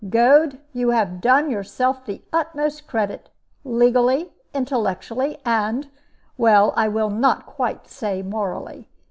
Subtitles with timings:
[0.09, 3.29] "Goad, you have done yourself the utmost credit,
[3.63, 5.89] legally, intellectually, and
[6.39, 8.87] well, I will not quite say morally.